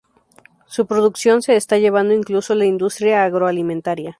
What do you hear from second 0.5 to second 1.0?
Su